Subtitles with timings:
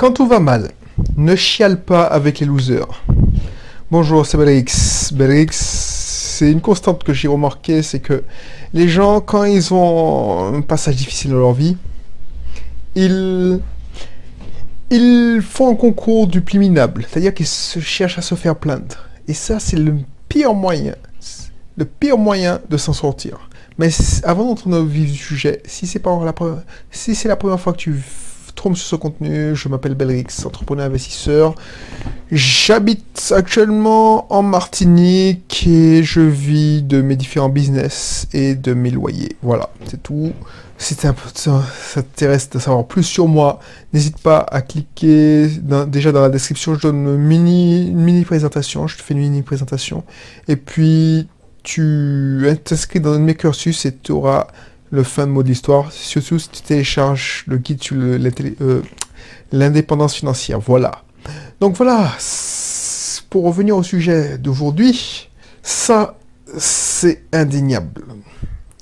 [0.00, 0.70] Quand tout va mal,
[1.18, 3.04] ne chiale pas avec les losers.
[3.90, 5.12] Bonjour, c'est Belrix.
[5.12, 8.24] Belrix, c'est une constante que j'ai remarqué, c'est que
[8.72, 11.76] les gens, quand ils ont un passage difficile dans leur vie,
[12.94, 13.60] ils,
[14.88, 17.04] ils font un concours du plus minable.
[17.06, 19.06] C'est-à-dire qu'ils se cherchent à se faire plaindre.
[19.28, 19.96] Et ça, c'est le
[20.30, 20.94] pire moyen,
[21.76, 23.50] le pire moyen de s'en sortir.
[23.76, 23.90] Mais
[24.24, 27.60] avant d'entrer dans le vif du sujet, si c'est la première, si c'est la première
[27.60, 28.02] fois que tu
[28.54, 31.54] tombes sur ce contenu, je m'appelle Belrix, entrepreneur investisseur.
[32.30, 39.36] J'habite actuellement en Martinique et je vis de mes différents business et de mes loyers.
[39.42, 40.32] Voilà, c'est tout.
[40.78, 41.14] Si ça
[41.94, 43.60] t'intéresse de savoir plus sur moi,
[43.92, 45.48] n'hésite pas à cliquer
[45.88, 46.74] déjà dans la description.
[46.74, 48.86] Je donne une mini, une mini présentation.
[48.86, 50.04] Je te fais une mini présentation.
[50.48, 51.28] Et puis,
[51.62, 54.46] tu t'inscris dans un de mes cursus et tu auras
[54.90, 55.90] le fin mot de l'histoire.
[55.92, 58.82] Surtout si tu télécharges le guide sur euh,
[59.52, 60.60] l'indépendance financière.
[60.60, 61.02] Voilà.
[61.60, 62.12] Donc voilà,
[63.28, 65.28] pour revenir au sujet d'aujourd'hui,
[65.62, 66.16] ça,
[66.56, 68.02] c'est indéniable.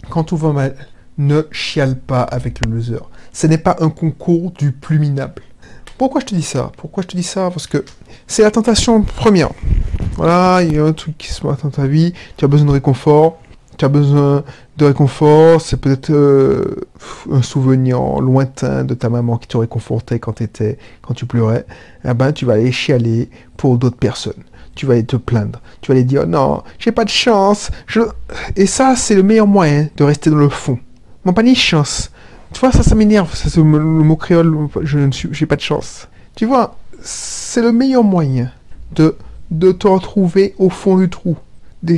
[0.09, 0.77] Quand tout va mal,
[1.19, 3.01] ne chiale pas avec le loser.
[3.33, 5.43] Ce n'est pas un concours du plus minable.
[5.99, 6.71] Pourquoi je te dis ça?
[6.77, 7.51] Pourquoi je te dis ça?
[7.51, 7.85] Parce que
[8.27, 9.51] c'est la tentation première.
[10.17, 12.67] Voilà, il y a un truc qui se passe dans ta vie, tu as besoin
[12.69, 13.41] de réconfort,
[13.79, 14.45] tu as besoin
[14.77, 16.87] de réconfort, c'est peut-être euh,
[17.31, 20.43] un souvenir lointain de ta maman qui te réconfortait quand,
[21.03, 21.65] quand tu pleurais,
[22.05, 24.43] eh ben, tu vas aller chialer pour d'autres personnes.
[24.75, 25.61] Tu vas aller te plaindre.
[25.81, 27.71] Tu vas aller dire non, j'ai pas de chance.
[28.57, 30.79] Et ça, c'est le meilleur moyen de rester dans le fond.
[31.25, 32.11] Mon pas ni chance.
[32.53, 33.35] Tu vois, ça, ça m'énerve.
[33.35, 36.09] Ça, le mot créole, je ne suis, j'ai pas de chance.
[36.35, 38.51] Tu vois, c'est le meilleur moyen
[38.93, 39.17] de
[39.51, 41.37] de te retrouver au fond du trou.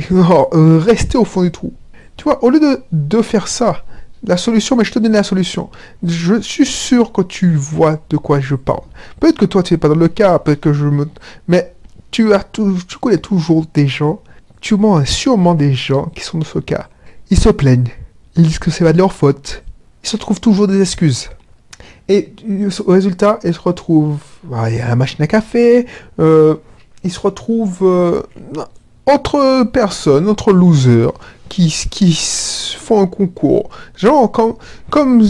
[0.53, 1.73] Euh, rester au fond du trou.
[2.17, 3.83] Tu vois, au lieu de, de faire ça,
[4.23, 5.69] la solution, mais je te donne la solution.
[6.03, 8.83] Je suis sûr que tu vois de quoi je parle.
[9.19, 11.07] Peut-être que toi, tu n'es pas dans le cas, peut-être que je me...
[11.47, 11.73] Mais
[12.11, 14.21] tu, as tu connais toujours des gens,
[14.59, 16.87] tu as sûrement des gens qui sont dans ce cas.
[17.31, 17.89] Ils se plaignent.
[18.35, 19.63] Ils disent que c'est pas de leur faute.
[20.03, 21.29] Ils se trouvent toujours des excuses.
[22.07, 22.33] Et
[22.85, 24.19] au résultat, ils se retrouvent...
[24.43, 25.87] Bah, il y a la machine à café,
[26.19, 26.55] euh,
[27.03, 28.21] il se retrouve euh,
[29.05, 31.09] autre personne, autre loser,
[31.49, 32.17] qui, qui
[32.77, 33.69] font un concours.
[33.97, 34.53] Genre, comme,
[34.89, 35.27] comme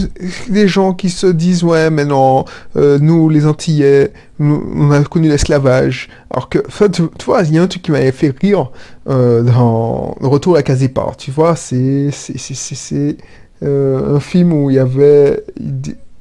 [0.48, 2.44] des gens qui se disent, ouais, mais non,
[2.76, 6.08] euh, nous, les Antillais, on a connu l'esclavage.
[6.30, 8.70] Alors que, tu, vois, il y a un truc qui m'avait fait rire
[9.08, 11.16] euh, dans Retour à la.
[11.16, 13.16] Tu vois, c'est c'est
[13.64, 15.44] un film où il y avait...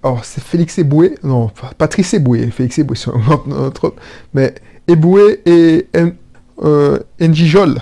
[0.04, 3.94] Oh, c'est Félix Eboué, non, Patrice Eboué, Félix Eboué, c'est un autre,
[4.34, 4.56] mais
[4.88, 5.86] Eboué et
[6.64, 7.76] euh, Njijol.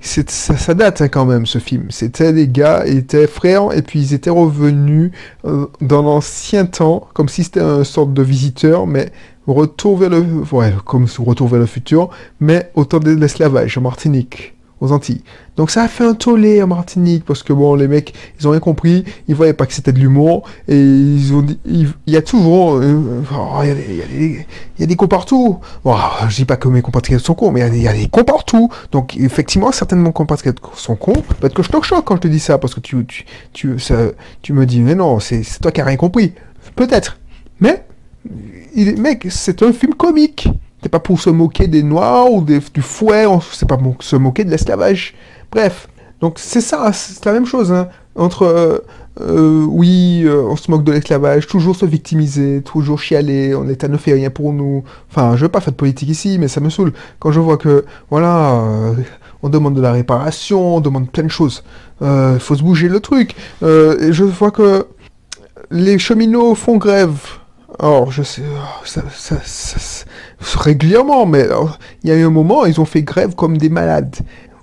[0.00, 1.86] Ça, ça, date hein, quand même ce film.
[1.90, 5.10] C'était des gars, ils étaient frères et puis ils étaient revenus
[5.44, 9.10] euh, dans l'ancien temps, comme si c'était une sorte de visiteur, mais
[9.46, 12.10] retour vers le, ouais, comme retour vers le futur,
[12.40, 15.22] mais au temps de l'esclavage en Martinique aux Antilles.
[15.56, 18.50] Donc ça a fait un tollé en Martinique parce que bon, les mecs, ils ont
[18.50, 22.16] rien compris, ils voyaient pas que c'était de l'humour et ils ont dit, il y
[22.16, 24.44] a toujours, il,
[24.78, 25.58] y a des, cons partout.
[25.82, 25.96] Bon,
[26.28, 28.70] je dis pas que mes compatriotes sont cons, mais il y, a des cons partout.
[28.92, 31.22] Donc effectivement, certainement compatriotes sont cons.
[31.40, 33.06] Peut-être que je te choque quand je te dis ça parce que tu,
[33.52, 33.76] tu,
[34.42, 36.32] tu, me dis, mais non, c'est toi qui as rien compris.
[36.74, 37.18] Peut-être.
[37.60, 37.86] Mais,
[38.98, 40.48] mec, c'est un film comique.
[40.86, 44.44] C'est pas pour se moquer des Noirs ou du fouet, c'est pas pour se moquer
[44.44, 45.14] de l'esclavage.
[45.50, 45.88] Bref,
[46.20, 47.72] donc c'est ça, c'est la même chose.
[47.72, 47.88] Hein.
[48.14, 48.78] Entre, euh,
[49.20, 53.96] euh, oui, euh, on se moque de l'esclavage, toujours se victimiser, toujours chialer, l'État ne
[53.96, 54.84] fait rien pour nous.
[55.10, 56.92] Enfin, je veux pas faire de politique ici, mais ça me saoule.
[57.18, 58.62] Quand je vois que, voilà,
[59.42, 61.64] on demande de la réparation, on demande plein de choses.
[62.00, 63.34] Il faut se bouger le truc.
[63.60, 64.86] et je vois que
[65.72, 67.18] les cheminots font grève.
[67.78, 68.42] Alors, je sais,
[68.84, 70.04] ça, ça,
[70.58, 71.46] régulièrement, mais
[72.02, 74.16] il y a eu un moment, ils ont fait grève comme des malades.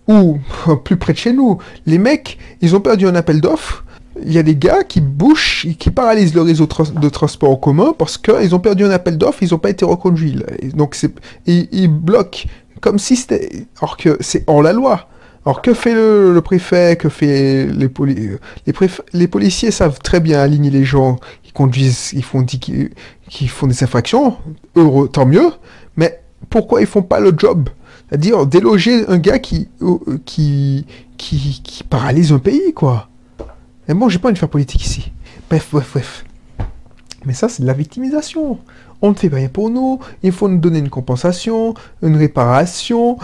[0.08, 0.40] Ou,
[0.84, 3.86] plus près de chez nous, les mecs, ils ont perdu un appel d'offres.
[4.24, 7.96] Il y a des gars qui bouchent, qui paralysent le réseau de transport en commun
[7.98, 10.40] parce qu'ils ont perdu un appel d'offres, ils n'ont pas été reconduits.
[10.76, 10.96] Donc,
[11.46, 12.46] ils, bloquent
[12.80, 13.66] comme si c'était.
[13.80, 15.08] Alors que c'est hors la loi.
[15.46, 18.16] Alors que fait le, préfet, que fait les, poli
[18.66, 18.74] les,
[19.14, 21.18] les policiers savent très bien aligner les gens
[21.54, 24.38] conduisent, ils font, qui, font des infractions,
[24.76, 25.52] heureux, tant mieux,
[25.96, 27.70] mais pourquoi ils font pas le job?
[28.10, 30.86] C'est-à-dire déloger un gars qui, euh, qui,
[31.18, 33.10] qui, qui paralyse un pays, quoi.
[33.88, 35.12] Et bon, j'ai pas envie de faire politique ici.
[35.50, 36.26] Bref, bref, bref.
[37.26, 38.60] Mais ça, c'est de la victimisation.
[39.02, 43.18] On ne fait rien pour nous, il faut nous donner une compensation, une réparation.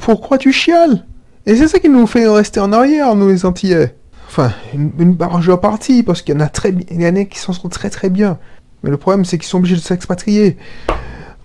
[0.00, 1.04] Pourquoi tu chiales?
[1.46, 3.96] Et c'est ça qui nous fait rester en arrière, nous les Antillais
[4.38, 7.24] enfin, une, une majeure partie, parce qu'il y en a très, il y en a
[7.24, 8.38] qui s'en sont très très bien.
[8.82, 10.56] Mais le problème, c'est qu'ils sont obligés de s'expatrier.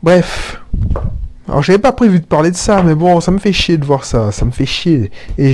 [0.03, 0.61] Bref.
[1.47, 3.85] Alors, j'avais pas prévu de parler de ça, mais bon, ça me fait chier de
[3.85, 4.31] voir ça.
[4.31, 5.11] Ça me fait chier.
[5.37, 5.53] Et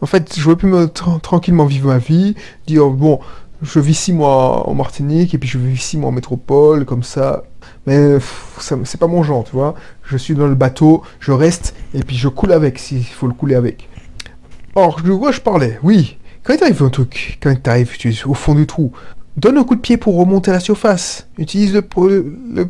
[0.00, 2.36] en fait, je veux plus me tranquillement vivre ma vie.
[2.66, 3.18] Dire, bon,
[3.62, 7.02] je vis six mois en Martinique, et puis je vis six mois en métropole, comme
[7.02, 7.42] ça.
[7.86, 8.18] Mais
[8.58, 9.74] c'est pas mon genre, tu vois.
[10.04, 13.32] Je suis dans le bateau, je reste, et puis je coule avec, s'il faut le
[13.32, 13.88] couler avec.
[14.74, 15.80] Or, de quoi je parlais?
[15.82, 16.18] Oui.
[16.44, 18.92] Quand il t'arrive un truc, quand il t'arrive, tu au fond du trou,
[19.38, 21.28] Donne un coup de pied pour remonter à la surface.
[21.38, 21.84] Utilise le,
[22.52, 22.68] le,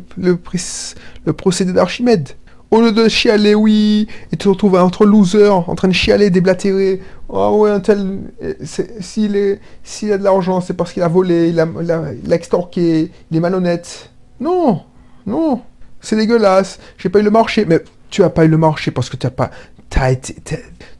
[1.25, 2.29] le, procédé d'Archimède.
[2.69, 7.01] Au lieu de chialer, oui, et te retrouves entre losers, en train de chialer, déblatérer.
[7.27, 8.19] Oh ouais, un tel,
[8.99, 14.11] s'il a de l'argent, c'est parce qu'il a volé, il a, extorqué, il est malhonnête.
[14.39, 14.83] Non,
[15.25, 15.61] non,
[16.01, 16.79] c'est dégueulasse.
[16.99, 19.25] J'ai pas eu le marché, mais tu as pas eu le marché parce que tu
[19.25, 19.49] as pas,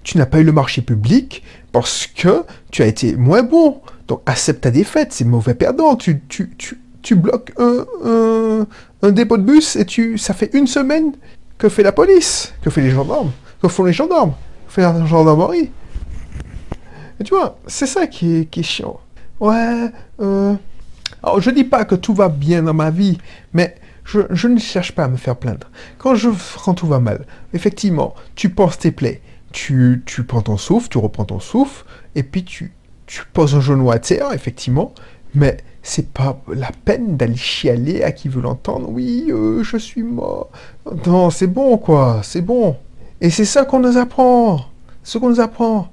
[0.04, 3.82] tu n'as pas eu le marché public parce que tu as été moins bon.
[4.08, 5.96] Donc accepte ta défaite, c'est mauvais perdant.
[5.96, 8.66] Tu, tu, tu, tu bloques un,
[9.02, 11.14] un, dépôt de bus et tu, ça fait une semaine
[11.58, 13.32] que fait la police, que fait les gendarmes,
[13.62, 14.34] que font les gendarmes,
[14.68, 15.72] que fait la gendarmerie.
[17.20, 19.00] Et tu vois, c'est ça qui est, qui chiant.
[19.40, 20.56] Ouais, euh...
[21.22, 23.18] Alors je dis pas que tout va bien dans ma vie,
[23.54, 23.76] mais
[24.06, 25.68] je, je, ne cherche pas à me faire plaindre.
[25.98, 26.30] Quand, je,
[26.64, 30.98] quand tout va mal, effectivement, tu penses tes plaies, tu, tu prends ton souffle, tu
[30.98, 31.86] reprends ton souffle,
[32.16, 32.74] et puis tu,
[33.06, 34.94] tu poses un genou à terre, effectivement,
[35.34, 38.90] mais c'est pas la peine d'aller chialer à qui veut l'entendre.
[38.90, 40.50] Oui, euh, je suis mort.
[41.06, 42.76] Non, c'est bon, quoi, c'est bon.
[43.22, 44.66] Et c'est ça qu'on nous apprend.
[45.04, 45.92] Ce qu'on nous apprend.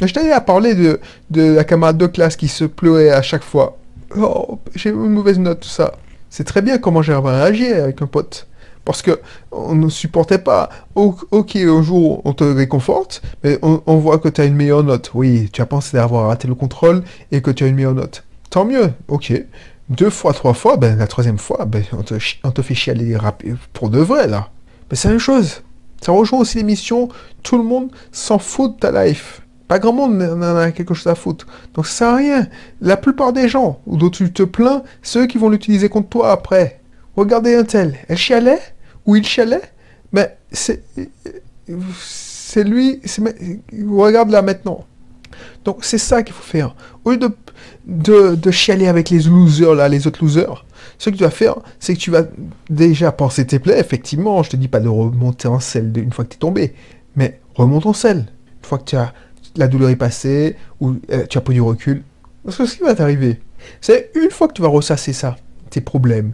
[0.00, 1.00] Je t'avais à parler de,
[1.30, 3.78] de la camarade de classe qui se pleurait à chaque fois.
[4.16, 5.94] Oh, j'ai une mauvaise note, tout ça.
[6.30, 8.46] C'est très bien comment j'ai réagi avec un pote
[8.88, 9.20] parce que
[9.52, 10.70] on ne supportait pas.
[10.94, 15.10] Ok, un jour on te réconforte, mais on, voit que tu as une meilleure note.
[15.12, 18.24] Oui, tu as pensé avoir raté le contrôle et que tu as une meilleure note.
[18.48, 19.34] Tant mieux, ok.
[19.90, 22.02] Deux fois, trois fois, ben la troisième fois, ben, on,
[22.50, 23.14] te, fait chialer
[23.74, 24.48] pour de vrai là.
[24.90, 25.60] Mais c'est la même chose.
[26.00, 27.10] Ça rejoint aussi l'émission.
[27.42, 29.42] Tout le monde s'en fout de ta life.
[29.68, 31.46] Pas grand monde en a quelque chose à foutre.
[31.74, 32.46] Donc ça sert à rien.
[32.80, 36.80] La plupart des gens dont tu te plains, ceux qui vont l'utiliser contre toi après.
[37.18, 37.96] Regardez un tel.
[38.08, 38.60] Elle chialait
[39.16, 39.62] il chialait,
[40.12, 40.82] mais c'est
[42.48, 43.00] c'est lui,
[43.88, 44.86] regarde là maintenant.
[45.64, 46.74] Donc c'est ça qu'il faut faire.
[47.04, 47.30] Au lieu de,
[47.86, 50.64] de, de, chialer avec les losers, là, les autres losers,
[50.98, 52.22] ce que tu vas faire, c'est que tu vas
[52.70, 56.24] déjà penser tes plaies, effectivement, je te dis pas de remonter en selle une fois
[56.24, 56.74] que tu es tombé,
[57.16, 58.26] mais remonte en selle.
[58.62, 59.12] Une fois que tu as,
[59.56, 62.02] la douleur est passée, ou euh, tu as pris du recul.
[62.44, 63.40] Parce que ce qui va t'arriver,
[63.80, 65.36] c'est une fois que tu vas ressasser ça,
[65.70, 66.32] tes problèmes,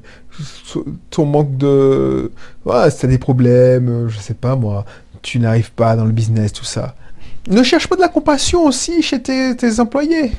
[1.10, 2.31] ton manque de...
[2.64, 4.84] Ouais, si t'as des problèmes, euh, je sais pas moi,
[5.22, 6.94] tu n'arrives pas dans le business, tout ça.
[7.48, 10.32] Ne cherche pas de la compassion aussi chez tes, employés.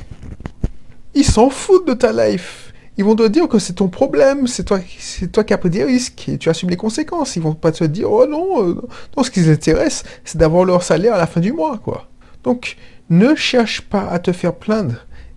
[1.14, 2.74] Ils s'en foutent de ta life.
[2.98, 5.70] Ils vont te dire que c'est ton problème, c'est toi, c'est toi qui as pris
[5.70, 7.36] des risques et tu assumes les conséquences.
[7.36, 8.82] Ils vont pas te dire, oh non, euh,
[9.16, 12.08] non ce qui les intéresse, c'est d'avoir leur salaire à la fin du mois, quoi.
[12.44, 12.78] Donc,
[13.10, 14.96] ne cherche pas à te faire plaindre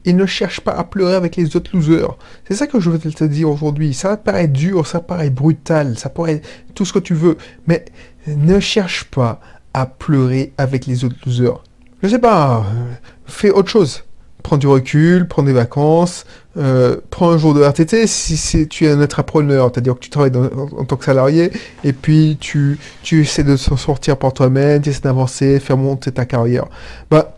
[0.08, 2.16] et ne cherche pas à pleurer avec les autres losers.
[2.48, 3.92] C'est ça que je veux te dire aujourd'hui.
[3.92, 6.40] Ça paraît dur, ça paraît brutal, ça paraît
[6.74, 7.84] tout ce que tu veux, mais
[8.26, 9.38] ne cherche pas
[9.74, 11.62] à pleurer avec les autres losers.
[12.02, 12.94] Je sais pas, euh,
[13.26, 14.04] fais autre chose.
[14.42, 16.24] Prends du recul, prends des vacances,
[16.56, 20.32] euh, prends un jour de RTT si, tu es un entrepreneur, c'est-à-dire que tu travailles
[20.34, 21.50] en, tant que salarié,
[21.84, 26.12] et puis tu, tu essaies de s'en sortir par toi-même, tu essaies d'avancer, faire monter
[26.12, 26.64] ta carrière.
[27.10, 27.36] Bah,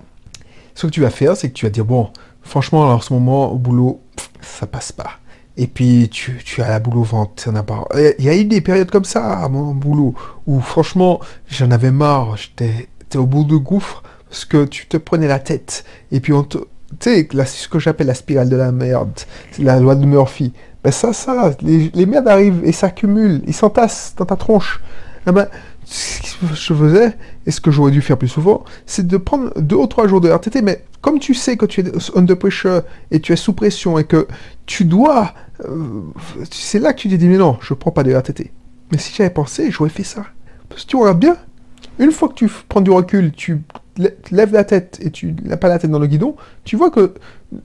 [0.75, 2.11] ce que tu vas faire, c'est que tu vas dire, bon,
[2.43, 4.01] Franchement, en ce moment, au boulot,
[4.41, 5.11] ça passe pas.
[5.57, 7.49] Et puis, tu, tu as la boule au ventre.
[8.19, 10.15] Il y a eu des périodes comme ça à mon boulot,
[10.47, 12.37] où franchement, j'en avais marre.
[12.37, 15.85] J'étais au bout de gouffre, parce que tu te prenais la tête.
[16.13, 16.59] Et puis, on te...
[16.99, 19.13] Tu sais, ce que j'appelle la spirale de la merde,
[19.53, 20.53] c'est la loi de Murphy.
[20.83, 24.81] Ben ça, ça, les, merdes arrivent et s'accumulent, ils s'entassent dans ta tronche.
[25.27, 25.47] Eh ben,
[25.91, 27.17] ce que je faisais,
[27.47, 30.21] et ce que j'aurais dû faire plus souvent, c'est de prendre deux ou trois jours
[30.21, 33.55] de RTT, mais comme tu sais que tu es under pressure et tu es sous
[33.55, 34.29] pression et que
[34.67, 35.35] tu dois...
[35.65, 36.03] Euh,
[36.51, 38.53] c'est là que tu te dis, mais non, je prends pas de RTT.
[38.93, 40.27] Mais si j'avais pensé, j'aurais fait ça.
[40.69, 41.37] Parce que tu regardes bien,
[41.99, 43.63] une fois que tu prends du recul, tu
[44.31, 47.15] lèves la tête et tu n'as pas la tête dans le guidon, tu vois que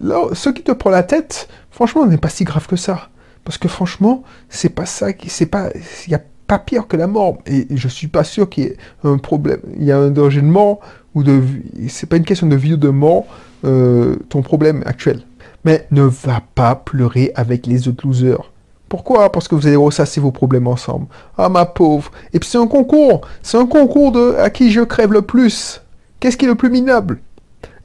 [0.01, 3.09] là, ce qui te prend la tête, franchement, n'est pas si grave que ça.
[3.43, 5.69] Parce que franchement, c'est pas ça, c'est pas,
[6.07, 7.37] il y a pas pire que la mort.
[7.45, 9.61] Et je suis pas sûr qu'il y ait un problème.
[9.77, 10.79] Il y a un danger de mort
[11.13, 11.41] ou de.
[11.87, 13.25] C'est pas une question de vie ou de mort,
[13.63, 15.21] euh, ton problème actuel.
[15.63, 18.51] Mais ne va pas pleurer avec les autres losers.
[18.87, 19.31] Pourquoi?
[19.31, 21.07] Parce que vous allez ressasser vos problèmes ensemble.
[21.37, 22.11] Ah ma pauvre.
[22.33, 23.21] Et puis c'est un concours.
[23.41, 25.81] C'est un concours de à qui je crève le plus.
[26.19, 27.19] Qu'est-ce qui est le plus minable?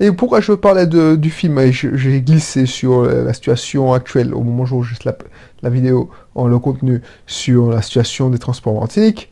[0.00, 1.60] Et pourquoi je parlais du film?
[1.70, 5.16] J'ai glissé sur la situation actuelle au moment où j'enregistre la,
[5.62, 9.30] la vidéo, en le contenu sur la situation des transports martiniques.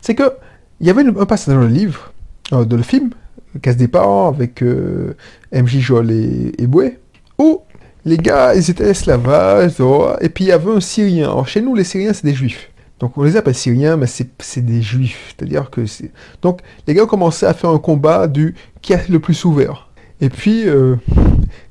[0.00, 0.32] C'est que
[0.80, 2.12] il y avait un passage dans le livre,
[2.52, 3.10] euh, dans le film,
[3.62, 5.16] Casse des parents avec euh,
[5.52, 6.98] MJ Joel et, et Boué,
[7.38, 7.62] où
[8.04, 9.72] les gars, ils étaient esclavages,
[10.20, 11.24] et puis il y avait un Syrien.
[11.24, 12.69] Alors chez nous, les Syriens, c'est des Juifs.
[13.00, 15.34] Donc on les appelle Syriens, mais c'est des Juifs.
[15.36, 16.12] C'est-à-dire que c'est...
[16.42, 19.88] Donc les gars ont commencé à faire un combat du qui a le plus ouvert.
[20.20, 20.96] Et puis, euh,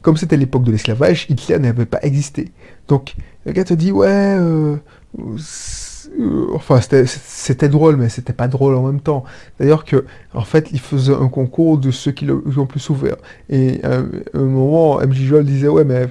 [0.02, 2.52] comme c'était l'époque de l'esclavage, Hitler n'avait pas existé.
[2.88, 4.78] Donc le gars te dit, ouais, euh,
[5.20, 9.24] euh, enfin c'était drôle, mais c'était pas drôle en même temps.
[9.60, 13.18] D'ailleurs que, en fait, il faisait un concours de ceux qui l'ont plus ouvert.
[13.52, 14.00] Et à
[14.34, 16.08] un moment, MJ disait, ouais, mais...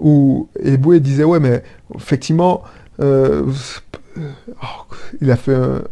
[0.00, 1.62] Ou Eboué disait, ouais, mais
[1.94, 2.62] effectivement...
[4.16, 5.82] Oh, il a fait un...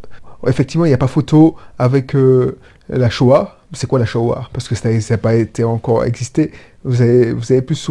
[0.47, 2.59] Effectivement, il n'y a pas photo avec euh,
[2.89, 3.59] la Shoah.
[3.73, 4.49] C'est quoi la Shoah?
[4.53, 6.53] Parce que ça n'a pas été encore existé.
[6.85, 7.91] Vous avez, vous avez plus,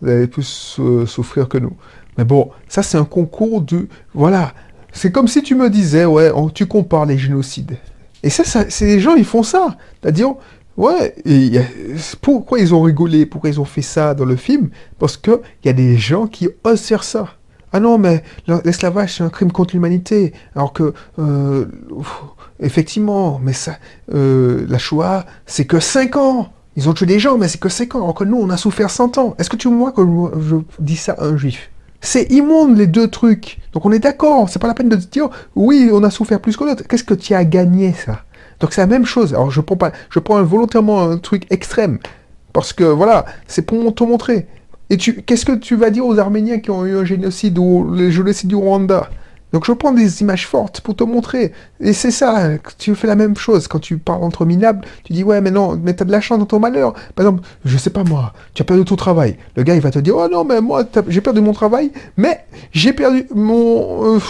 [0.00, 1.76] vous avez plus euh, souffrir que nous.
[2.16, 3.88] Mais bon, ça c'est un concours de...
[4.14, 4.54] Voilà.
[4.92, 7.76] C'est comme si tu me disais, ouais, tu compares les génocides.
[8.22, 9.76] Et ça, c'est les gens, ils font ça.
[10.00, 10.34] C'est-à-dire,
[10.76, 11.60] ouais, et
[12.20, 14.70] pourquoi ils ont rigolé, pourquoi ils ont fait ça dans le film?
[14.98, 17.34] Parce qu'il y a des gens qui osent faire ça.
[17.72, 18.22] Ah non, mais
[18.64, 20.32] l'esclavage, c'est un crime contre l'humanité.
[20.54, 21.66] Alors que, euh,
[22.60, 23.76] effectivement, mais ça,
[24.14, 26.52] euh, la Shoah, c'est que 5 ans.
[26.76, 28.02] Ils ont tué des gens, mais c'est que 5 ans.
[28.02, 29.34] Alors que nous, on a souffert 100 ans.
[29.38, 30.02] Est-ce que tu vois que
[30.40, 31.70] je, dis ça à un juif?
[32.00, 33.58] C'est immonde, les deux trucs.
[33.72, 34.48] Donc on est d'accord.
[34.48, 36.84] C'est pas la peine de dire, oui, on a souffert plus que l'autre.
[36.88, 38.22] Qu'est-ce que tu as gagné, ça?
[38.60, 39.34] Donc c'est la même chose.
[39.34, 41.98] Alors je prends pas, je prends volontairement un truc extrême.
[42.52, 44.46] Parce que, voilà, c'est pour te montrer.
[44.90, 47.84] Et tu, qu'est-ce que tu vas dire aux Arméniens qui ont eu un génocide ou
[47.84, 49.10] le génocide du Rwanda?
[49.52, 51.52] Donc je prends des images fortes pour te montrer.
[51.80, 53.66] Et c'est ça, tu fais la même chose.
[53.66, 56.38] Quand tu parles entre minables, tu dis ouais mais non, mais t'as de la chance
[56.38, 56.92] dans ton malheur.
[57.14, 59.36] Par exemple, je sais pas moi, tu as perdu ton travail.
[59.56, 62.44] Le gars il va te dire oh non mais moi j'ai perdu mon travail, mais
[62.72, 64.16] j'ai perdu mon...
[64.16, 64.20] Euh,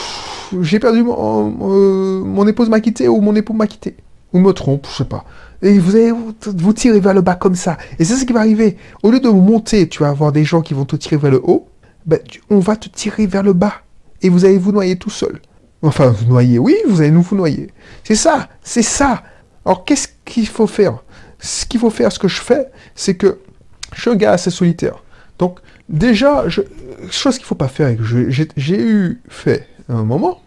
[0.63, 1.53] j'ai perdu mon...
[1.63, 3.97] Euh, mon épouse m'a quitté ou mon époux m'a quitté.
[4.33, 5.25] Ou me trompe, je sais pas.
[5.63, 7.79] Et vous allez vous tirer vers le bas comme ça.
[7.99, 8.77] Et c'est ce qui va arriver.
[9.03, 11.41] Au lieu de monter, tu vas avoir des gens qui vont te tirer vers le
[11.43, 11.69] haut.
[12.07, 12.21] Ben,
[12.51, 13.75] on va te tirer vers le bas.
[14.23, 15.41] Et vous allez vous noyer tout seul.
[15.83, 17.71] Enfin, vous noyer, oui, vous allez nous vous noyer.
[18.05, 19.23] C'est ça, c'est ça.
[19.65, 20.99] Alors, qu'est-ce qu'il faut faire?
[21.39, 23.39] Ce qu'il faut faire, ce que je fais, c'est que
[23.95, 25.03] je suis un gars assez solitaire.
[25.39, 26.63] Donc, déjà, je,
[27.11, 30.41] chose qu'il ne faut pas faire et que j'ai eu fait un moment,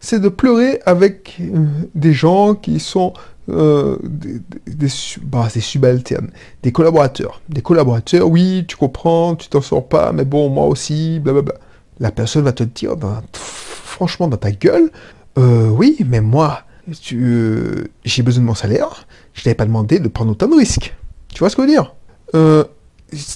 [0.00, 3.12] c'est de pleurer avec euh, des gens qui sont
[3.48, 4.88] euh, des,
[5.22, 6.30] bah, subalternes,
[6.62, 7.40] des collaborateurs.
[7.48, 11.54] Des collaborateurs, oui, tu comprends, tu t'en sors pas, mais bon, moi aussi, blablabla.
[12.00, 14.90] La personne va te dire, ben, franchement, dans ta gueule,
[15.38, 16.62] euh, oui, mais moi,
[17.02, 20.94] j'ai besoin de mon salaire, je t'avais pas demandé de prendre autant de risques.
[21.32, 21.94] Tu vois ce que je veux dire?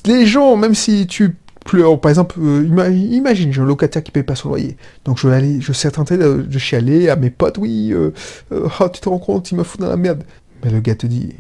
[0.07, 2.01] Les gens, même si tu pleure.
[2.01, 4.77] Par exemple, euh, imagine, j'ai un locataire qui paye pas son loyer.
[5.05, 8.13] Donc je vais aller, je suis tenté de, chialer à mes potes, oui, euh,
[8.53, 10.25] euh, oh, tu te rends compte, il me fout dans la merde.
[10.65, 11.35] Mais le gars te dit,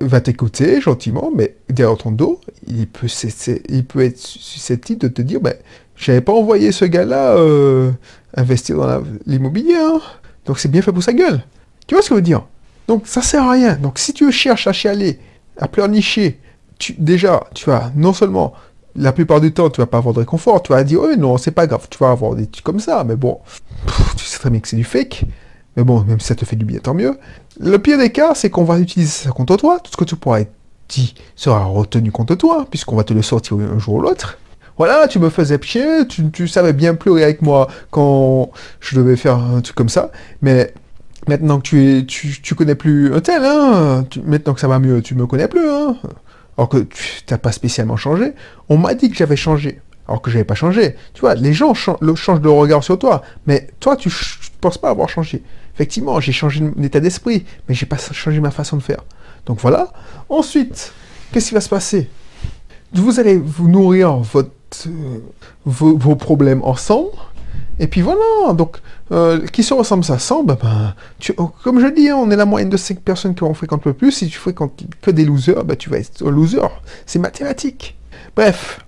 [0.00, 3.06] va, t'écouter gentiment, mais derrière ton dos, il peut,
[3.68, 5.54] il peut être susceptible de te dire, ben,
[5.94, 7.36] j'avais pas envoyé ce gars-là
[8.34, 10.00] investir dans l'immobilier, hein.
[10.46, 11.42] donc c'est bien fait pour sa gueule.
[11.86, 12.46] Tu vois ce que je veux dire?
[12.88, 13.74] Donc ça sert à rien.
[13.74, 15.18] Donc si tu cherches à chialer,
[15.58, 16.40] à pleurnicher,
[16.78, 18.54] tu, déjà, tu vas non seulement
[18.96, 20.62] la plupart du temps, tu vas pas avoir de réconfort.
[20.62, 23.04] Tu vas dire, oh non, c'est pas grave, tu vas avoir des trucs comme ça.
[23.04, 23.38] Mais bon,
[24.16, 25.24] tu sais très bien que c'est du fake.
[25.76, 27.18] Mais bon, même si ça te fait du bien, tant mieux.
[27.58, 29.78] Le pire des cas, c'est qu'on va utiliser ça contre toi.
[29.82, 30.52] Tout ce que tu pourras être
[30.88, 34.38] dit sera retenu contre toi, puisqu'on va te le sortir un jour ou l'autre.
[34.78, 39.36] Voilà, tu me faisais chier, tu, savais bien pleurer avec moi quand je devais faire
[39.36, 40.10] un truc comme ça.
[40.40, 40.72] Mais
[41.28, 45.02] maintenant que tu, es, tu, connais plus un tel, hein, maintenant que ça va mieux,
[45.02, 45.96] tu me connais plus, hein
[46.56, 48.32] alors que tu n'as pas spécialement changé.
[48.68, 50.96] On m'a dit que j'avais changé, alors que j'avais pas changé.
[51.14, 54.90] Tu vois, les gens changent de regard sur toi, mais toi, tu ne penses pas
[54.90, 55.42] avoir changé.
[55.74, 59.04] Effectivement, j'ai changé d'état d'esprit, mais j'ai pas changé ma façon de faire.
[59.46, 59.92] Donc voilà.
[60.28, 60.92] Ensuite,
[61.32, 62.10] qu'est-ce qui va se passer?
[62.92, 65.18] Vous allez vous nourrir euh,
[65.64, 67.10] vos problèmes ensemble,
[67.82, 68.76] et puis voilà, donc,
[69.10, 72.36] euh, qui se ressemble ça semble, ben, tu, oh, comme je dis, hein, on est
[72.36, 74.12] la moyenne de 5 personnes qui en fréquentent le plus.
[74.12, 76.60] Si tu fréquentes que des losers, ben, tu vas être un loser.
[77.06, 77.98] C'est mathématique.
[78.36, 78.86] Bref.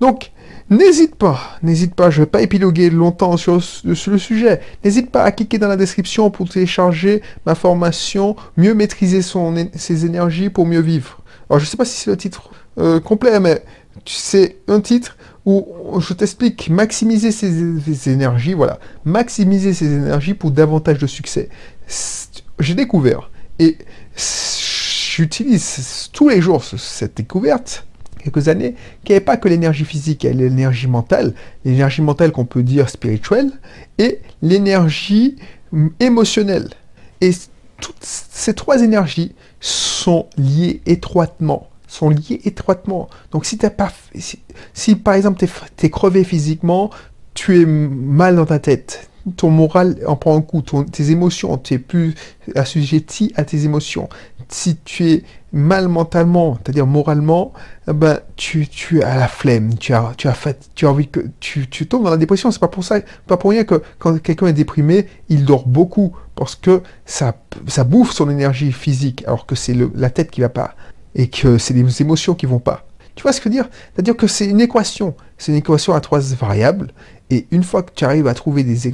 [0.00, 0.32] Donc,
[0.70, 4.62] n'hésite pas, n'hésite pas, je ne vais pas épiloguer longtemps sur, le sujet.
[4.84, 10.48] N'hésite pas à cliquer dans la description pour télécharger ma formation Mieux maîtriser ses énergies
[10.48, 11.20] pour mieux vivre.
[11.50, 13.62] Alors, je ne sais pas si c'est le titre euh, complet, mais
[14.06, 20.98] c'est un titre où je t'explique maximiser ses, énergies, voilà, maximiser ses énergies pour davantage
[20.98, 21.48] de succès.
[22.58, 23.78] J'ai découvert et
[24.16, 27.86] j'utilise tous les jours cette découverte,
[28.22, 28.74] quelques années,
[29.08, 32.88] n'y avait pas que l'énergie physique, y a l'énergie mentale, l'énergie mentale qu'on peut dire
[32.90, 33.50] spirituelle,
[33.98, 35.36] et l'énergie
[36.00, 36.68] émotionnelle.
[37.20, 37.30] Et
[37.80, 43.08] toutes ces trois énergies sont liées étroitement sont liées étroitement.
[43.32, 43.92] Donc si, as pas,
[44.72, 45.44] si, par exemple
[45.76, 46.90] tu es, crevé physiquement,
[47.34, 51.74] tu es mal dans ta tête, ton moral en prend un coup, tes émotions, tu
[51.74, 52.14] es plus
[52.54, 54.08] assujetti à tes émotions.
[54.48, 57.52] Si tu es mal mentalement, c'est-à-dire moralement,
[57.88, 61.08] eh ben, tu, tu as la flemme, tu as, tu as, fait, tu as envie
[61.08, 62.50] que tu, tu tombes dans la dépression.
[62.50, 66.16] C'est pas pour ça, pas pour rien que quand quelqu'un est déprimé, il dort beaucoup
[66.34, 70.48] parce que ça, ça bouffe son énergie physique, alors que c'est la tête qui va
[70.48, 70.74] pas
[71.14, 72.86] et que c'est les émotions qui vont pas.
[73.14, 73.70] Tu vois ce que je veux dire?
[73.92, 75.14] C'est-à-dire que c'est une équation.
[75.36, 76.92] C'est une équation à trois variables.
[77.30, 78.92] Et une fois que tu arrives à trouver des,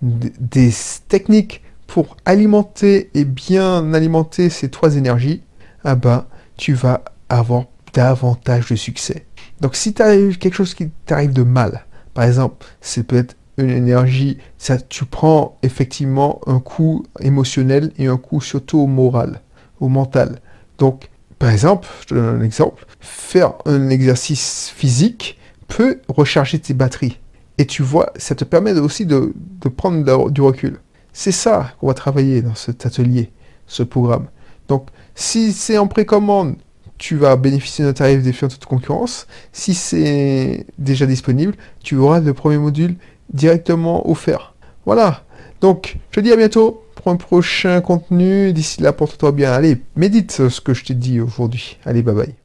[0.00, 0.72] des,
[1.08, 5.42] techniques pour alimenter et bien alimenter ces trois énergies,
[5.84, 9.26] ah ben, tu vas avoir davantage de succès.
[9.60, 13.70] Donc si tu as quelque chose qui t'arrive de mal, par exemple, c'est peut-être une
[13.70, 19.40] énergie, ça, tu prends effectivement un coup émotionnel et un coup surtout au moral,
[19.80, 20.40] au mental.
[20.82, 26.74] Donc, par exemple, je te donne un exemple, faire un exercice physique peut recharger tes
[26.74, 27.20] batteries.
[27.56, 29.32] Et tu vois, ça te permet aussi de,
[29.76, 30.80] prendre du recul.
[31.12, 33.30] C'est ça qu'on va travailler dans cet atelier,
[33.68, 34.26] ce programme.
[34.66, 36.56] Donc, si c'est en précommande,
[36.98, 39.28] tu vas bénéficier d'un tarif défiant toute concurrence.
[39.52, 42.96] Si c'est déjà disponible, tu auras le premier module
[43.32, 44.56] directement offert.
[44.84, 45.22] Voilà.
[45.60, 48.52] Donc, je te dis à bientôt un prochain contenu.
[48.52, 49.52] D'ici là, porte-toi bien.
[49.52, 51.78] Allez, médite ce que je t'ai dit aujourd'hui.
[51.84, 52.41] Allez, bye bye.